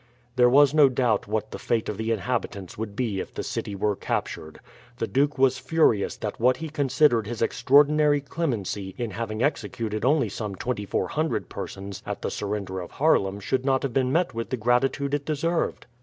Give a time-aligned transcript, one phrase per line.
[0.35, 3.75] There was no doubt what the fate of the inhabitants would be if the city
[3.75, 4.59] were captured.
[4.97, 10.27] The duke was furious that what he considered his extraordinary clemency in having executed only
[10.29, 14.57] some 2400 persons at the surrender of Haarlem should not have been met with the
[14.57, 15.85] gratitude it deserved.